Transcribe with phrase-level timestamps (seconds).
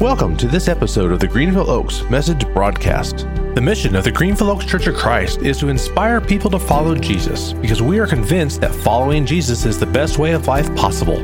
[0.00, 3.26] Welcome to this episode of the Greenville Oaks Message Broadcast.
[3.56, 6.94] The mission of the Greenville Oaks Church of Christ is to inspire people to follow
[6.94, 11.16] Jesus because we are convinced that following Jesus is the best way of life possible.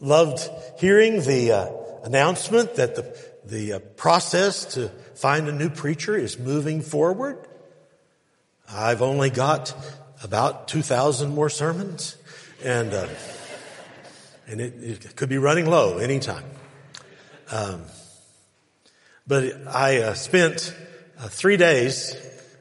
[0.00, 1.70] loved hearing the uh,
[2.04, 7.48] announcement that the the uh, process to find a new preacher is moving forward.
[8.72, 9.74] I've only got
[10.22, 12.16] about 2,000 more sermons
[12.62, 13.08] and, uh,
[14.46, 16.44] and it, it, could be running low anytime.
[17.50, 17.82] Um,
[19.26, 20.72] but I uh, spent
[21.18, 22.14] uh, three days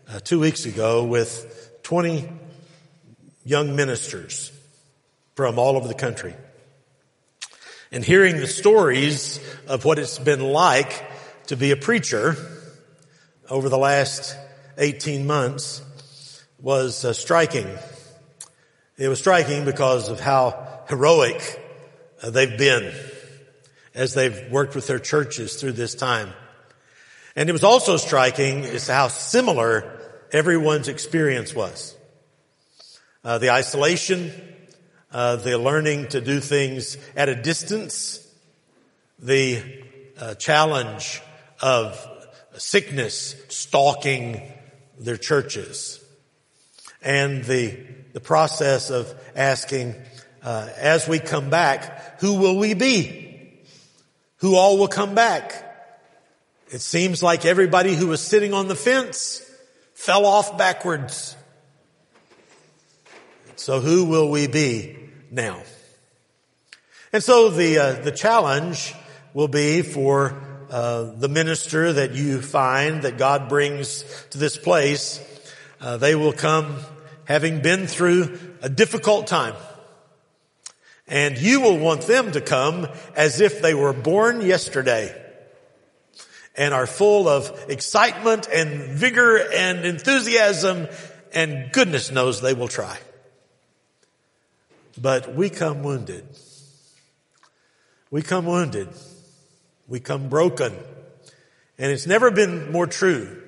[0.08, 2.28] uh, two weeks ago with 20
[3.46, 4.52] young ministers
[5.36, 6.34] from all over the country.
[7.92, 11.08] And hearing the stories of what it's been like
[11.48, 12.36] to be a preacher
[13.48, 14.36] over the last
[14.80, 15.84] 18 months,
[16.62, 17.68] was uh, striking.
[18.98, 21.42] It was striking because of how heroic
[22.22, 22.94] uh, they've been
[23.96, 26.34] as they've worked with their churches through this time.
[27.36, 30.00] And it was also striking is how similar
[30.32, 31.96] everyone's experience was.
[33.24, 34.32] Uh, the isolation,
[35.12, 38.26] uh, the learning to do things at a distance,
[39.18, 39.64] the
[40.20, 41.22] uh, challenge
[41.62, 42.06] of
[42.58, 44.42] sickness stalking
[44.98, 45.99] their churches
[47.02, 47.78] and the,
[48.14, 49.96] the process of asking,
[50.44, 53.60] uh, as we come back, who will we be?
[54.38, 55.66] Who all will come back?
[56.70, 59.42] It seems like everybody who was sitting on the fence
[59.94, 61.36] fell off backwards.
[63.56, 64.98] So who will we be
[65.32, 65.62] now?
[67.12, 68.94] And so the uh, the challenge
[69.34, 75.20] will be for uh, the minister that you find that God brings to this place
[75.82, 76.76] uh, they will come
[77.26, 79.56] having been through a difficult time.
[81.08, 85.16] And you will want them to come as if they were born yesterday
[86.56, 90.88] and are full of excitement and vigor and enthusiasm
[91.34, 92.98] and goodness knows they will try.
[95.00, 96.26] But we come wounded.
[98.12, 98.90] We come wounded.
[99.88, 100.76] We come broken.
[101.78, 103.42] And it's never been more true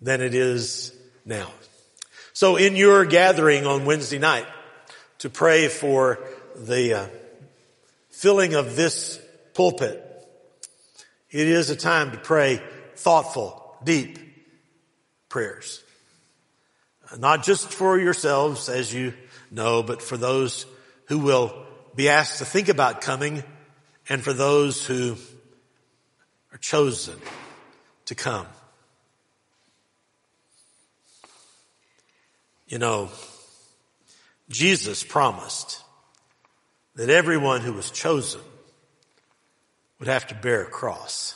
[0.00, 0.94] than it is
[1.28, 1.50] now.
[2.32, 4.46] So in your gathering on Wednesday night
[5.18, 6.18] to pray for
[6.56, 7.06] the uh,
[8.10, 9.20] filling of this
[9.54, 10.04] pulpit,
[11.30, 12.62] it is a time to pray
[12.96, 14.18] thoughtful, deep
[15.28, 15.84] prayers.
[17.18, 19.14] Not just for yourselves, as you
[19.50, 20.66] know, but for those
[21.06, 23.42] who will be asked to think about coming
[24.08, 25.16] and for those who
[26.52, 27.18] are chosen
[28.06, 28.46] to come.
[32.68, 33.08] You know,
[34.50, 35.82] Jesus promised
[36.96, 38.42] that everyone who was chosen
[39.98, 41.34] would have to bear a cross.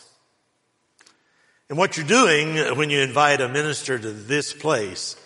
[1.70, 5.16] And what you're doing when you invite a minister to this place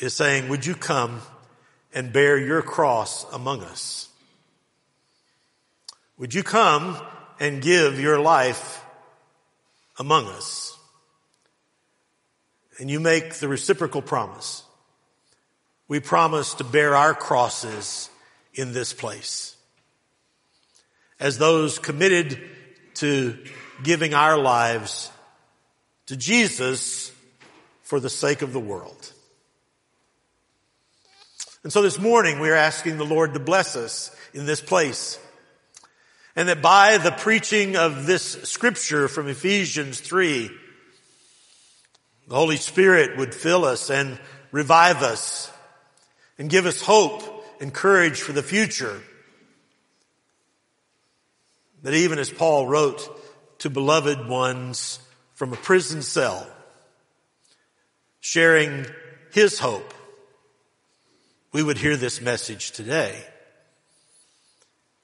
[0.00, 1.20] is saying, would you come
[1.94, 4.08] and bear your cross among us?
[6.16, 6.96] Would you come
[7.38, 8.82] and give your life
[9.98, 10.74] among us?
[12.78, 14.62] And you make the reciprocal promise
[15.92, 18.08] we promise to bear our crosses
[18.54, 19.54] in this place.
[21.20, 22.40] As those committed
[22.94, 23.36] to
[23.82, 25.10] giving our lives
[26.06, 27.12] to Jesus
[27.82, 29.12] for the sake of the world.
[31.62, 35.18] And so this morning we are asking the Lord to bless us in this place.
[36.34, 40.50] And that by the preaching of this scripture from Ephesians 3,
[42.28, 44.18] the Holy Spirit would fill us and
[44.52, 45.51] revive us
[46.38, 47.22] and give us hope
[47.60, 49.00] and courage for the future.
[51.82, 53.00] That even as Paul wrote
[53.60, 54.98] to beloved ones
[55.34, 56.46] from a prison cell,
[58.20, 58.86] sharing
[59.32, 59.94] his hope,
[61.52, 63.22] we would hear this message today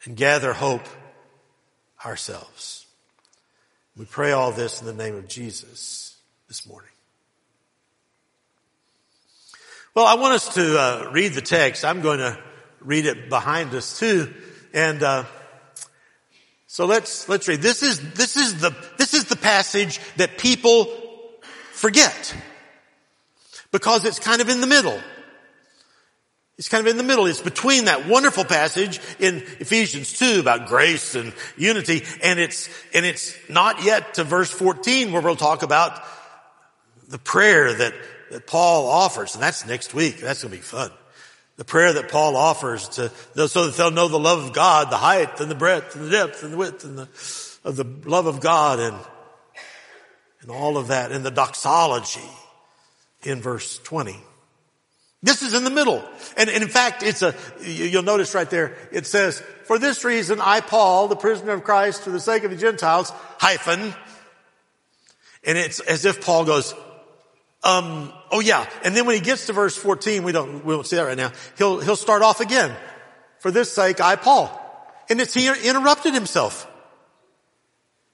[0.04, 0.86] and gather hope
[2.04, 2.86] ourselves.
[3.96, 6.16] We pray all this in the name of Jesus
[6.46, 6.90] this morning.
[9.98, 11.84] Well, I want us to uh, read the text.
[11.84, 12.38] I'm going to
[12.78, 14.32] read it behind us too,
[14.72, 15.24] and uh,
[16.68, 17.62] so let's let's read.
[17.62, 20.86] This is this is the this is the passage that people
[21.72, 22.32] forget
[23.72, 25.00] because it's kind of in the middle.
[26.58, 27.26] It's kind of in the middle.
[27.26, 33.04] It's between that wonderful passage in Ephesians 2 about grace and unity and it's, and
[33.04, 36.00] it's not yet to verse 14 where we'll talk about
[37.08, 37.94] the prayer that
[38.30, 40.19] that Paul offers, and that's next week.
[40.19, 40.90] That's going to be fun.
[41.56, 43.10] The prayer that Paul offers to,
[43.48, 46.10] so that they'll know the love of God, the height and the breadth and the
[46.10, 47.08] depth and the width and the,
[47.64, 48.96] of the love of God and,
[50.42, 52.20] and all of that in the doxology
[53.25, 54.16] in verse 20.
[55.22, 56.04] This is in the middle.
[56.36, 60.40] And, and, in fact, it's a, you'll notice right there, it says, for this reason,
[60.40, 63.94] I, Paul, the prisoner of Christ, for the sake of the Gentiles, hyphen.
[65.44, 66.72] And it's as if Paul goes,
[67.64, 68.69] um, oh yeah.
[68.84, 71.16] And then when he gets to verse 14, we don't, we don't see that right
[71.16, 71.32] now.
[71.56, 72.75] He'll, he'll start off again.
[73.40, 74.50] For this sake, I, Paul.
[75.08, 76.66] And it's, he interrupted himself.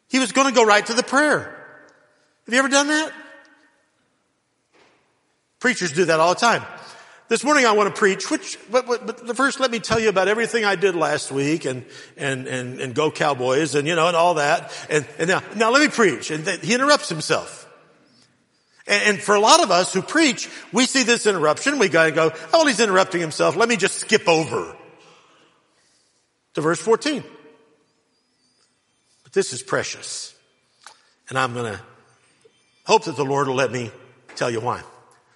[0.08, 1.40] He was going to go right to the prayer.
[2.46, 3.12] Have you ever done that?
[5.61, 6.62] Preachers do that all the time.
[7.28, 10.10] This morning I want to preach, which, but, but, but first let me tell you
[10.10, 11.87] about everything I did last week and,
[12.19, 14.72] and, and, and go Cowboys and, you know, and all that.
[14.90, 16.31] And, and now, now let me preach.
[16.31, 17.63] And th- he interrupts himself.
[18.86, 22.31] And for a lot of us who preach, we see this interruption, we gotta go,
[22.34, 23.56] oh, well, he's interrupting himself.
[23.56, 24.76] Let me just skip over
[26.52, 27.25] to verse 14.
[29.22, 30.34] But this is precious.
[31.31, 31.81] And I'm gonna
[32.84, 33.90] hope that the Lord will let me
[34.36, 34.82] tell you why.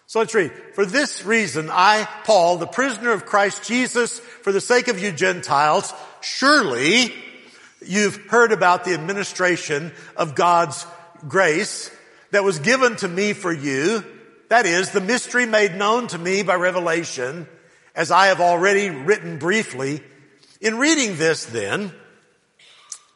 [0.06, 0.52] So let's read.
[0.74, 5.12] For this reason, I, Paul, the prisoner of Christ Jesus, for the sake of you
[5.12, 7.14] Gentiles, surely
[7.84, 10.86] you've heard about the administration of God's
[11.26, 11.90] grace
[12.30, 14.04] that was given to me for you,
[14.48, 17.46] that is, the mystery made known to me by revelation,
[17.94, 20.02] as I have already written briefly.
[20.60, 21.92] In reading this then,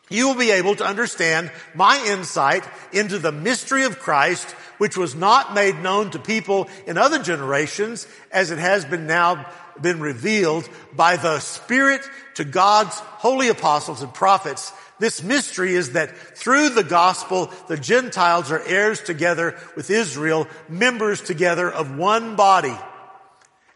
[0.09, 5.15] you will be able to understand my insight into the mystery of Christ, which was
[5.15, 9.47] not made known to people in other generations, as it has been now
[9.81, 12.03] been revealed by the Spirit
[12.35, 14.71] to God's holy apostles and prophets
[15.03, 21.21] this mystery is that through the gospel, the Gentiles are heirs together with Israel, members
[21.21, 22.77] together of one body,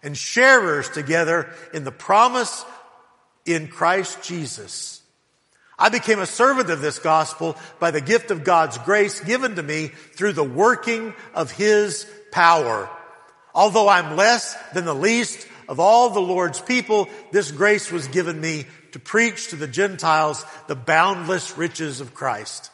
[0.05, 2.65] and sharers together in the promise
[3.45, 5.03] in Christ Jesus.
[5.77, 9.65] I became a servant of this gospel by the gift of God's grace given to
[9.65, 12.89] me through the working of His power.
[13.53, 18.41] Although I'm less than the least of all the Lord's people, this grace was given
[18.41, 22.71] me to preach to the Gentiles the boundless riches of Christ.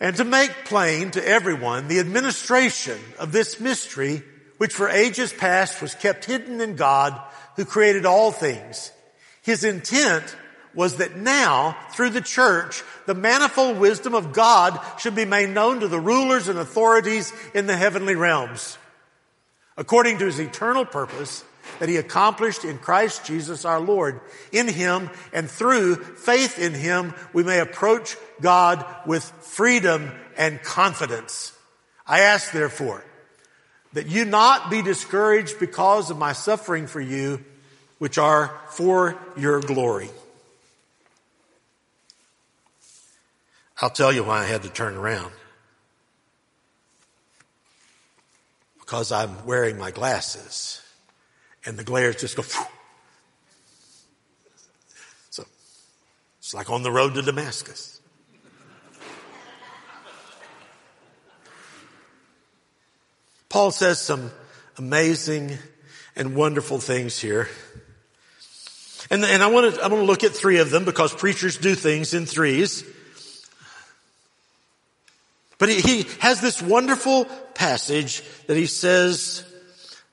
[0.00, 4.22] And to make plain to everyone the administration of this mystery,
[4.58, 7.18] which for ages past was kept hidden in God
[7.56, 8.92] who created all things.
[9.40, 10.36] His intent
[10.74, 15.80] was that now, through the church, the manifold wisdom of God should be made known
[15.80, 18.76] to the rulers and authorities in the heavenly realms.
[19.78, 21.44] According to his eternal purpose,
[21.78, 24.20] that he accomplished in Christ Jesus our Lord.
[24.52, 31.52] In him and through faith in him, we may approach God with freedom and confidence.
[32.06, 33.04] I ask therefore
[33.92, 37.44] that you not be discouraged because of my suffering for you,
[37.98, 40.10] which are for your glory.
[43.80, 45.32] I'll tell you why I had to turn around.
[48.80, 50.82] Because I'm wearing my glasses
[51.64, 52.42] and the glares just go.
[52.42, 52.64] Phew.
[55.30, 55.44] So
[56.38, 58.00] it's like on the road to Damascus.
[63.48, 64.30] Paul says some
[64.76, 65.56] amazing
[66.14, 67.48] and wonderful things here.
[69.10, 71.56] And, and I want to, I want to look at three of them because preachers
[71.56, 72.84] do things in threes.
[75.58, 77.24] But he, he has this wonderful
[77.54, 79.44] passage that he says,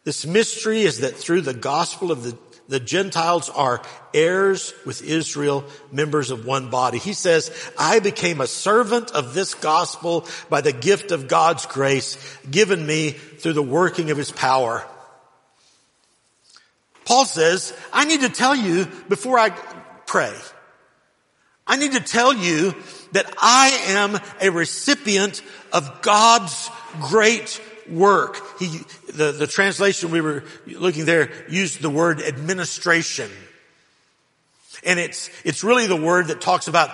[0.05, 3.81] this mystery is that through the gospel of the, the Gentiles are
[4.13, 6.99] heirs with Israel, members of one body.
[6.99, 12.17] He says, I became a servant of this gospel by the gift of God's grace
[12.49, 14.85] given me through the working of his power.
[17.03, 19.49] Paul says, I need to tell you before I
[20.05, 20.33] pray.
[21.65, 22.75] I need to tell you
[23.13, 25.41] that I am a recipient
[25.73, 26.69] of God's
[27.01, 28.41] great work.
[28.59, 28.79] He,
[29.11, 33.29] the, the translation we were looking there used the word administration.
[34.83, 36.89] And it's, it's really the word that talks about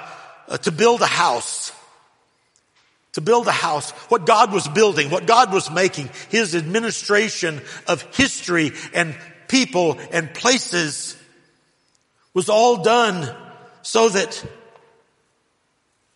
[0.47, 1.71] uh, to build a house.
[3.13, 8.01] to build a house, what God was building, what God was making, His administration of
[8.15, 9.15] history and
[9.47, 11.17] people and places
[12.33, 13.35] was all done
[13.81, 14.45] so that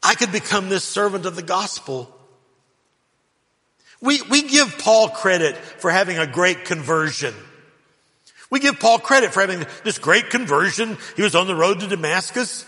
[0.01, 2.14] I could become this servant of the gospel.
[4.01, 7.33] We, we give Paul credit for having a great conversion.
[8.49, 10.97] We give Paul credit for having this great conversion.
[11.15, 12.65] He was on the road to Damascus.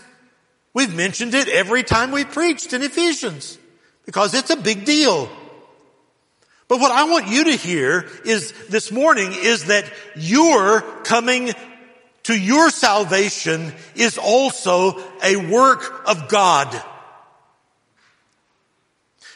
[0.74, 3.58] We've mentioned it every time we preached in Ephesians
[4.04, 5.28] because it's a big deal.
[6.68, 11.52] But what I want you to hear is this morning is that your coming
[12.24, 16.82] to your salvation is also a work of God.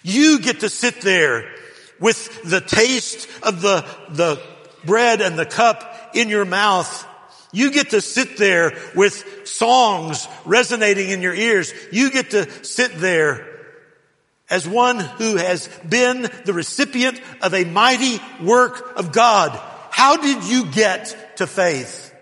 [0.02, 1.50] You get to sit there
[2.02, 4.42] with the taste of the, the
[4.84, 7.08] bread and the cup in your mouth.
[7.52, 11.72] You get to sit there with songs resonating in your ears.
[11.92, 13.46] You get to sit there
[14.50, 19.58] as one who has been the recipient of a mighty work of God.
[19.90, 22.12] How did you get to faith?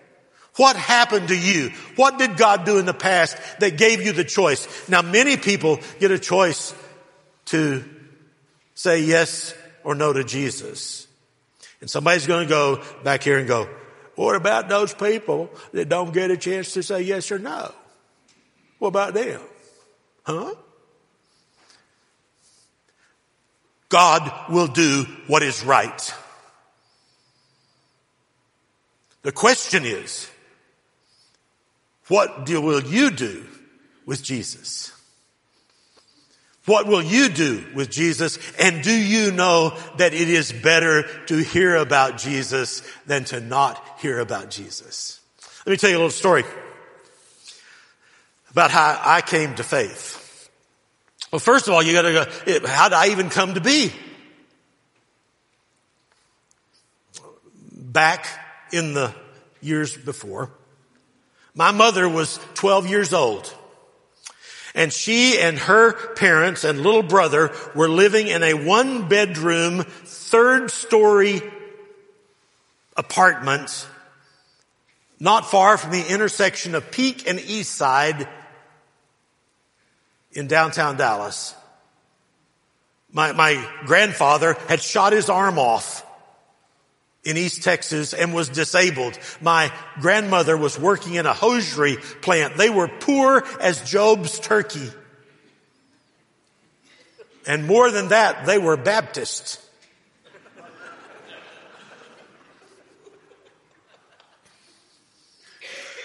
[0.57, 1.71] What happened to you?
[1.97, 4.89] What did God do in the past that gave you the choice?
[4.89, 6.75] Now many people get a choice
[7.47, 7.85] to
[8.75, 11.07] say yes or no to Jesus.
[11.81, 13.69] And somebody's going to go back here and go,
[14.15, 17.73] what about those people that don't get a chance to say yes or no?
[18.79, 19.41] What about them?
[20.25, 20.55] Huh?
[23.89, 26.15] God will do what is right.
[29.23, 30.31] The question is,
[32.09, 33.47] what do, will you do
[34.07, 34.93] with Jesus?
[36.71, 38.39] What will you do with Jesus?
[38.57, 43.85] And do you know that it is better to hear about Jesus than to not
[43.99, 45.19] hear about Jesus?
[45.67, 46.45] Let me tell you a little story
[48.53, 50.49] about how I came to faith.
[51.33, 53.93] Well, first of all, you gotta go, how did I even come to be?
[57.73, 58.29] Back
[58.73, 59.13] in the
[59.61, 60.53] years before,
[61.53, 63.53] my mother was 12 years old.
[64.75, 70.71] And she and her parents and little brother were living in a one bedroom, third
[70.71, 71.43] story
[72.97, 73.87] apartment
[75.21, 78.27] not far from the intersection of Peak and East Side
[80.33, 81.55] in downtown Dallas.
[83.13, 86.07] My, my grandfather had shot his arm off
[87.25, 89.19] in East Texas and was disabled.
[89.41, 92.57] My grandmother was working in a hosiery plant.
[92.57, 94.91] They were poor as Job's turkey.
[97.47, 99.67] And more than that, they were Baptists.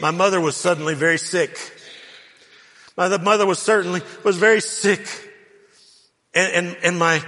[0.02, 1.58] My mother was suddenly very sick.
[2.98, 5.08] My mother was certainly, was very sick.
[6.34, 7.24] And, and, and my,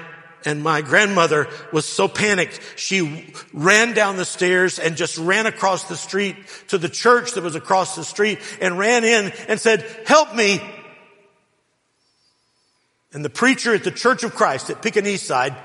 [0.45, 5.85] and my grandmother was so panicked, she ran down the stairs and just ran across
[5.85, 6.35] the street
[6.69, 10.61] to the church that was across the street and ran in and said, help me.
[13.13, 15.55] And the preacher at the Church of Christ at Peak and East Side,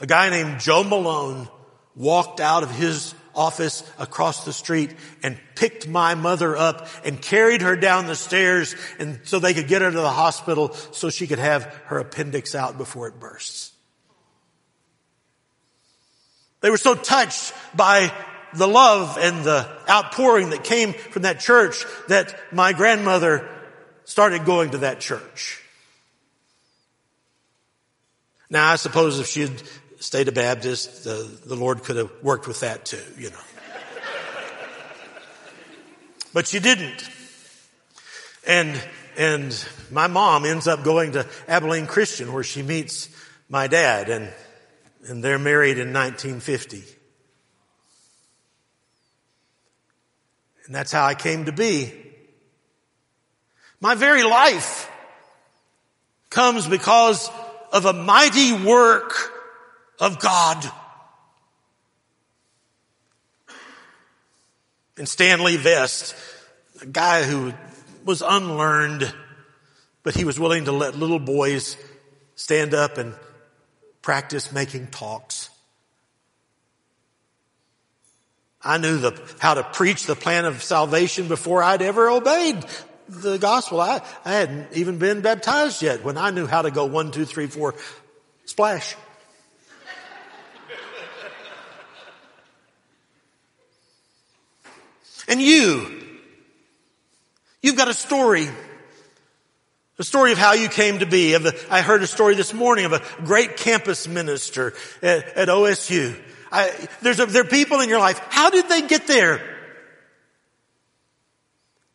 [0.00, 1.48] a guy named Joe Malone,
[1.94, 7.62] walked out of his office across the street and picked my mother up and carried
[7.62, 11.26] her down the stairs and so they could get her to the hospital so she
[11.26, 13.72] could have her appendix out before it bursts.
[16.62, 18.12] They were so touched by
[18.54, 23.48] the love and the outpouring that came from that church that my grandmother
[24.04, 25.62] started going to that church.
[28.48, 29.62] Now, I suppose if she had
[29.98, 33.36] stayed a Baptist, the, the Lord could have worked with that too, you know.
[36.32, 37.08] but she didn't.
[38.46, 38.80] And,
[39.16, 43.08] and my mom ends up going to Abilene Christian where she meets
[43.48, 44.32] my dad and,
[45.08, 46.82] and they're married in 1950.
[50.66, 51.92] And that's how I came to be.
[53.80, 54.90] My very life
[56.30, 57.30] comes because
[57.72, 59.32] of a mighty work
[60.00, 60.70] of God.
[64.98, 66.14] And Stanley Vest,
[66.80, 67.52] a guy who
[68.04, 69.12] was unlearned,
[70.02, 71.76] but he was willing to let little boys
[72.34, 73.14] stand up and
[74.00, 75.50] practice making talks.
[78.62, 82.64] I knew the, how to preach the plan of salvation before I'd ever obeyed
[83.08, 83.80] the gospel.
[83.80, 87.24] I, I hadn't even been baptized yet when I knew how to go one, two,
[87.24, 87.74] three, four,
[88.44, 88.96] splash.
[95.28, 96.02] And you,
[97.62, 98.48] you've got a story
[99.96, 101.34] The story of how you came to be.
[101.34, 105.48] Of the, I heard a story this morning of a great campus minister at, at
[105.48, 106.14] OSU.
[106.52, 108.20] I, there's a, there are people in your life.
[108.28, 109.40] How did they get there?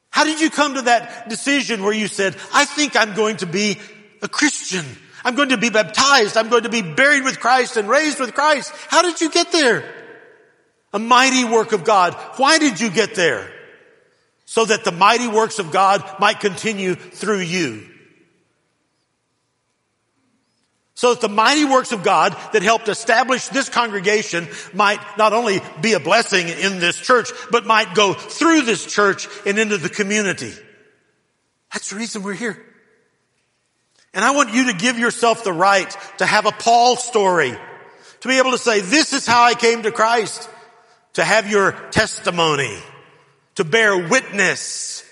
[0.10, 3.46] How did you come to that decision where you said, I think I'm going to
[3.46, 3.80] be
[4.22, 4.86] a Christian.
[5.24, 6.36] I'm going to be baptized.
[6.38, 8.74] I'm going to be buried with Christ and raised with Christ.
[8.90, 9.86] How did you get there?
[10.94, 12.14] A mighty work of God.
[12.38, 13.52] Why did you get there?
[14.46, 17.88] So that the mighty works of God might continue through you.
[20.94, 25.62] So that the mighty works of God that helped establish this congregation might not only
[25.82, 29.90] be a blessing in this church, but might go through this church and into the
[29.90, 30.54] community.
[31.74, 32.64] That's the reason we're here.
[34.14, 37.58] And I want you to give yourself the right to have a Paul story.
[38.20, 40.50] To be able to say, this is how I came to Christ.
[41.14, 42.78] To have your testimony.
[43.56, 45.04] To bear witness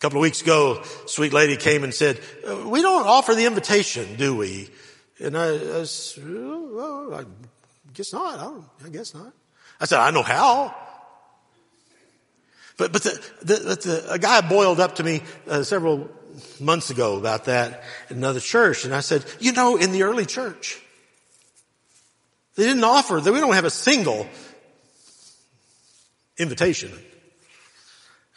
[0.00, 2.18] A couple of weeks ago, sweet lady came and said,
[2.64, 4.70] we don't offer the invitation, do we?
[5.22, 7.24] And I, I said, well, I
[7.92, 8.38] guess not.
[8.38, 9.30] I, I, guess not.
[9.78, 10.74] I said, I know how.
[12.78, 16.08] But, but the, the, the a guy boiled up to me uh, several
[16.58, 18.86] months ago about that in another church.
[18.86, 20.80] And I said, you know, in the early church,
[22.60, 24.28] they didn't offer, that we don't have a single
[26.36, 26.92] invitation.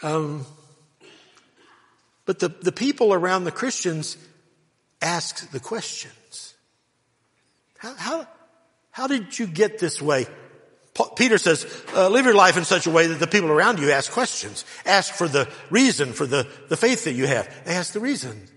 [0.01, 0.45] Um,
[2.25, 4.17] but the, the people around the Christians
[5.01, 6.53] asked the questions.
[7.77, 8.27] How, how,
[8.91, 10.27] how did you get this way?
[11.17, 13.91] Peter says, uh, live your life in such a way that the people around you
[13.91, 14.63] ask questions.
[14.85, 17.65] Ask for the reason for the, the faith that you have.
[17.65, 18.47] They ask the reason.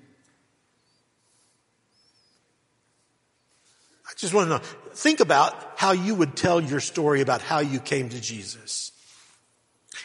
[4.16, 4.62] Just want to know,
[4.94, 8.92] think about how you would tell your story about how you came to Jesus.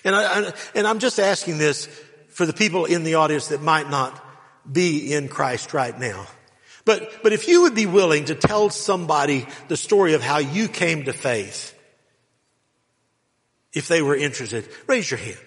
[0.03, 1.88] And I, and I'm just asking this
[2.30, 4.22] for the people in the audience that might not
[4.70, 6.27] be in Christ right now.
[6.84, 10.68] But, but if you would be willing to tell somebody the story of how you
[10.68, 11.78] came to faith,
[13.74, 15.38] if they were interested, raise your hand.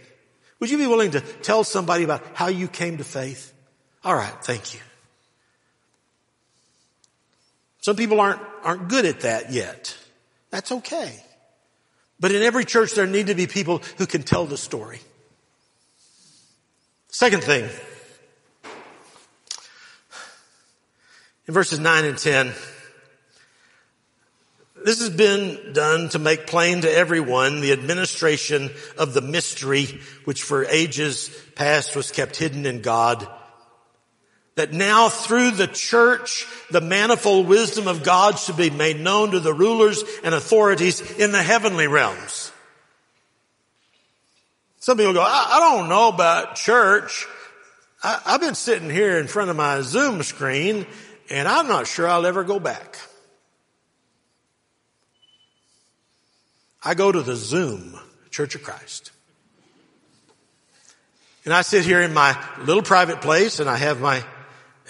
[0.61, 3.53] Would you be willing to tell somebody about how you came to faith?
[4.05, 4.81] All right, thank you.
[7.85, 9.95] Some people aren't, aren't good at that yet.
[10.49, 11.23] That's okay.
[12.19, 15.01] But in every church there need to be people who can tell the story.
[17.09, 17.69] Second thing,
[21.47, 22.55] in verses 9 and 10,
[24.83, 30.43] this has been done to make plain to everyone the administration of the mystery which
[30.43, 33.29] for ages past was kept hidden in God.
[34.57, 39.41] That now through the church, the manifold wisdom of God should be made known to
[39.41, 42.53] the rulers and authorities in the heavenly realms.
[44.79, 47.27] Some people go, I, I don't know about church.
[48.03, 50.87] I, I've been sitting here in front of my Zoom screen
[51.31, 52.99] and I'm not sure I'll ever go back.
[56.83, 57.99] I go to the Zoom
[58.31, 59.11] Church of Christ.
[61.47, 64.23] And I sit here in my little private place and I have my,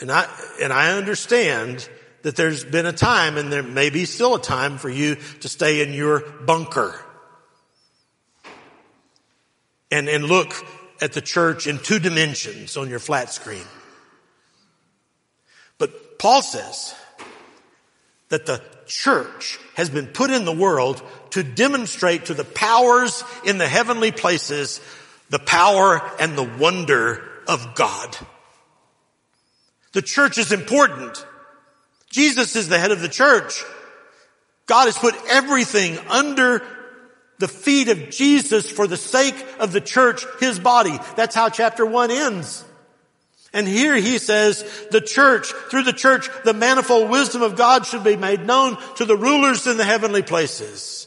[0.00, 0.28] and I,
[0.60, 1.88] and I understand
[2.22, 5.48] that there's been a time and there may be still a time for you to
[5.48, 6.98] stay in your bunker
[9.90, 10.52] and, and look
[11.00, 13.66] at the church in two dimensions on your flat screen.
[15.78, 16.94] But Paul says
[18.30, 23.58] that the church has been put in the world to demonstrate to the powers in
[23.58, 24.80] the heavenly places
[25.30, 28.16] the power and the wonder of God.
[29.94, 31.24] The church is important.
[32.10, 33.64] Jesus is the head of the church.
[34.66, 36.62] God has put everything under
[37.38, 40.98] the feet of Jesus for the sake of the church, his body.
[41.16, 42.64] That's how chapter one ends.
[43.52, 48.02] And here he says, the church, through the church, the manifold wisdom of God should
[48.02, 51.06] be made known to the rulers in the heavenly places.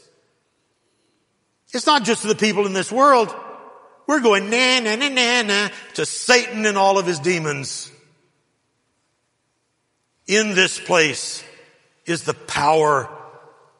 [1.74, 3.34] It's not just to the people in this world.
[4.06, 7.92] We're going na na na na na to Satan and all of his demons.
[10.28, 11.42] In this place
[12.04, 13.08] is the power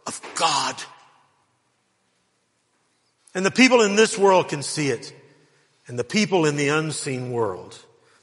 [0.07, 0.75] of God.
[3.35, 5.15] And the people in this world can see it.
[5.87, 7.79] And the people in the unseen world,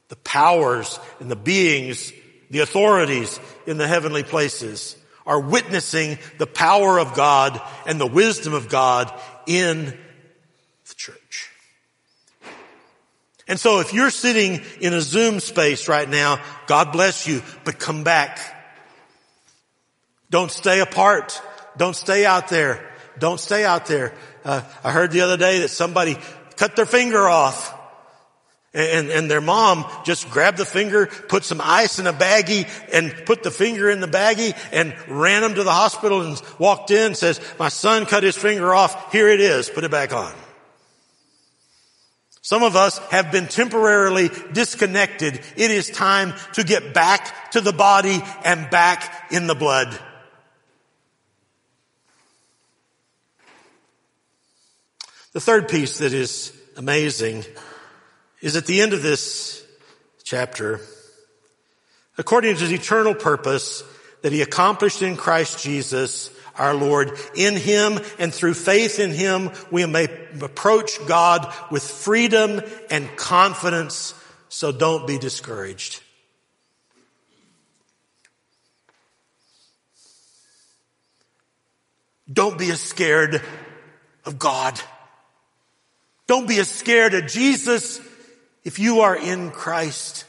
[0.10, 2.12] the powers and the beings,
[2.50, 8.54] the authorities in the heavenly places are witnessing the power of God and the wisdom
[8.54, 9.12] of God
[9.48, 11.45] in the church.
[13.48, 17.78] And so if you're sitting in a Zoom space right now, God bless you, but
[17.78, 18.40] come back.
[20.30, 21.40] Don't stay apart.
[21.78, 22.92] Don't stay out there.
[23.20, 24.14] Don't stay out there.
[24.44, 26.18] Uh, I heard the other day that somebody
[26.58, 27.74] cut their finger off
[28.74, 33.14] And, and their mom just grabbed the finger, put some ice in a baggie and
[33.26, 37.16] put the finger in the baggie and ran him to the hospital and walked in
[37.16, 39.14] says, my son cut his finger off.
[39.14, 39.70] Here it is.
[39.70, 40.34] Put it back on.
[42.46, 45.42] Some of us have been temporarily disconnected.
[45.58, 50.00] It is time to get back to the body and back in the blood.
[55.34, 57.46] The third piece that is amazing
[58.42, 59.66] is at the end of this
[60.24, 60.82] chapter,
[62.20, 63.84] according to his eternal purpose
[64.22, 67.12] that he accomplished in Christ Jesus, our Lord.
[67.36, 70.06] In Him and through faith in Him, we may
[70.42, 74.14] approach God with freedom and confidence.
[74.50, 76.02] So don't be discouraged.
[82.32, 83.42] Don't be as scared
[84.26, 84.80] of God.
[86.28, 88.02] Don't be as scared of Jesus
[88.64, 90.26] if you are in Christ.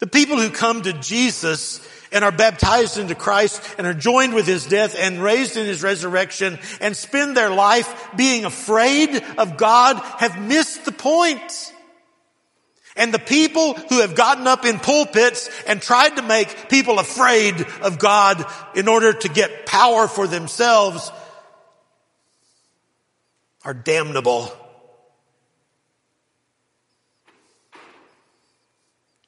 [0.00, 1.80] The people who come to Jesus
[2.12, 5.82] and are baptized into Christ and are joined with his death and raised in his
[5.82, 11.72] resurrection and spend their life being afraid of God have missed the point.
[12.94, 17.66] And the people who have gotten up in pulpits and tried to make people afraid
[17.80, 18.44] of God
[18.74, 21.10] in order to get power for themselves
[23.64, 24.52] are damnable.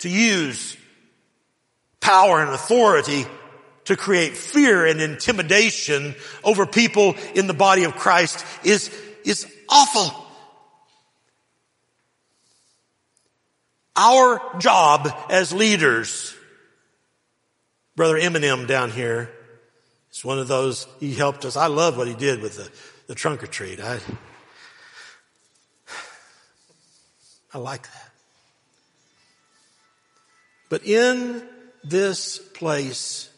[0.04, 0.76] to use
[2.04, 3.24] power and authority
[3.86, 6.14] to create fear and intimidation
[6.44, 10.22] over people in the body of Christ is, is awful.
[13.96, 16.36] Our job as leaders,
[17.96, 19.30] Brother Eminem down here
[20.12, 21.56] is one of those, he helped us.
[21.56, 22.68] I love what he did with the,
[23.06, 23.80] the trunk or treat.
[23.80, 23.98] I,
[27.54, 28.10] I like that.
[30.68, 31.48] But in
[31.84, 33.30] this place,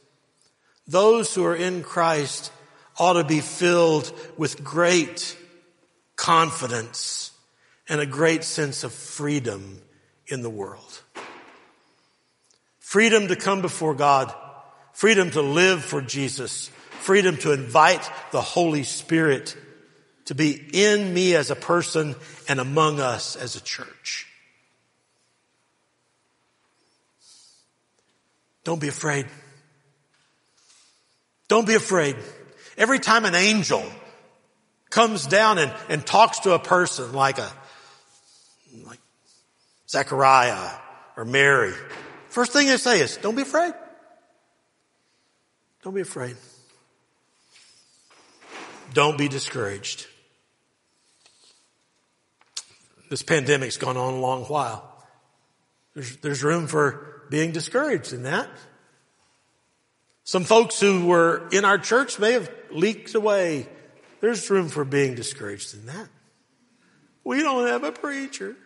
[0.87, 2.53] those who are in Christ
[2.99, 5.37] ought to be filled with great
[6.15, 7.33] confidence
[7.89, 9.81] and a great sense of freedom
[10.27, 11.03] in the world.
[12.79, 14.33] Freedom to come before God,
[14.93, 16.69] freedom to live for Jesus,
[17.01, 19.57] freedom to invite the Holy Spirit
[20.27, 22.15] to be in me as a person
[22.49, 24.27] and among us as a church.
[28.67, 29.27] Don't be afraid.
[31.47, 32.17] Don't be afraid.
[32.77, 33.85] Every time an angel
[34.91, 37.49] comes down and, and talks to a person like a,
[38.85, 38.99] like
[39.89, 40.69] Zechariah
[41.17, 41.75] or Mary,
[42.29, 43.73] first thing they say is, don't be afraid.
[45.85, 46.35] Don't be afraid.
[48.95, 50.09] Don't be discouraged.
[53.11, 54.93] This pandemic's gone on a long while.
[55.95, 58.49] There's, there's room for being discouraged in that.
[60.25, 63.69] Some folks who were in our church may have leaked away.
[64.21, 66.09] There's room for being discouraged in that.
[67.23, 68.57] We don't have a preacher.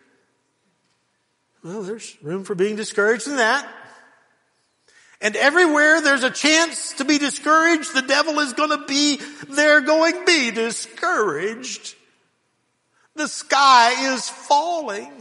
[1.62, 3.68] Well, there's room for being discouraged in that.
[5.20, 9.82] And everywhere there's a chance to be discouraged, the devil is going to be there
[9.82, 11.94] going, be discouraged.
[13.16, 15.12] The sky is falling.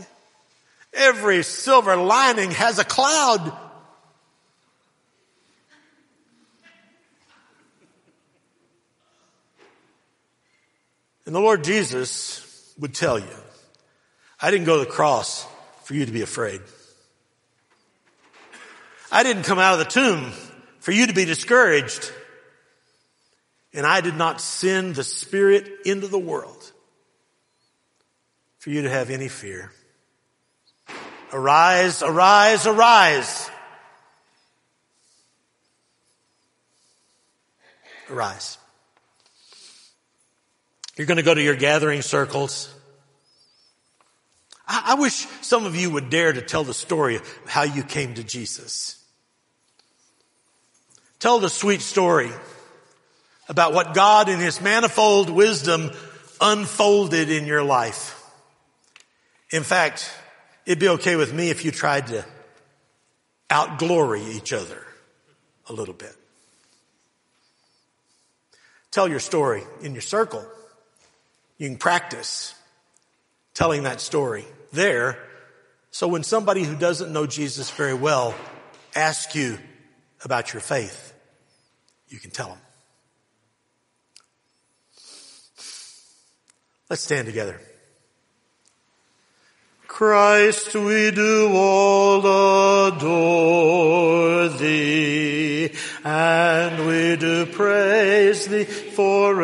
[0.93, 3.57] Every silver lining has a cloud.
[11.25, 13.35] And the Lord Jesus would tell you,
[14.41, 15.45] I didn't go to the cross
[15.83, 16.61] for you to be afraid.
[19.11, 20.31] I didn't come out of the tomb
[20.79, 22.11] for you to be discouraged.
[23.73, 26.71] And I did not send the Spirit into the world
[28.57, 29.71] for you to have any fear.
[31.31, 33.49] Arise, arise, arise.
[38.09, 38.57] Arise.
[40.97, 42.73] You're going to go to your gathering circles.
[44.67, 47.83] I, I wish some of you would dare to tell the story of how you
[47.83, 48.95] came to Jesus.
[51.19, 52.31] Tell the sweet story
[53.47, 55.91] about what God in His manifold wisdom
[56.41, 58.15] unfolded in your life.
[59.51, 60.11] In fact,
[60.69, 62.23] It'd be okay with me if you tried to
[63.49, 64.85] outglory each other
[65.67, 66.15] a little bit.
[68.91, 70.45] Tell your story in your circle.
[71.57, 72.53] You can practice
[73.55, 75.17] telling that story there.
[75.89, 78.35] So when somebody who doesn't know Jesus very well
[78.95, 79.57] asks you
[80.23, 81.15] about your faith,
[82.09, 82.59] you can tell them.
[86.91, 87.59] Let's stand together.
[89.99, 92.19] Christ, we do all
[92.87, 95.71] adore thee,
[96.05, 99.43] and we do praise thee forever.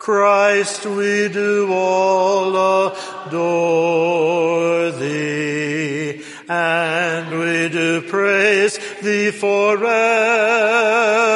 [0.00, 2.88] Christ, we do all
[3.28, 11.31] adore thee, and we do praise thee forever.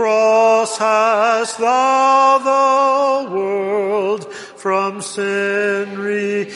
[0.00, 6.50] Cross hast thou the world from sin redeemed.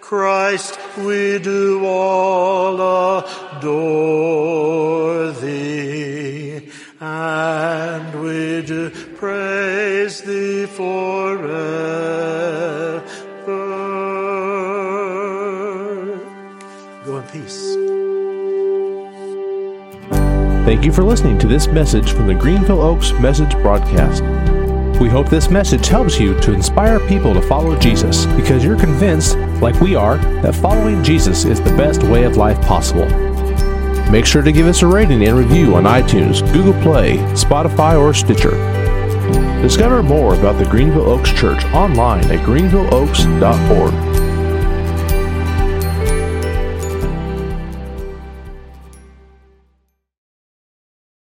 [0.00, 3.97] Christ, we do all adore
[20.68, 24.22] Thank you for listening to this message from the Greenville Oaks Message Broadcast.
[25.00, 29.38] We hope this message helps you to inspire people to follow Jesus because you're convinced,
[29.62, 33.06] like we are, that following Jesus is the best way of life possible.
[34.10, 38.12] Make sure to give us a rating and review on iTunes, Google Play, Spotify, or
[38.12, 38.50] Stitcher.
[39.62, 44.07] Discover more about the Greenville Oaks Church online at greenvilleoaks.org.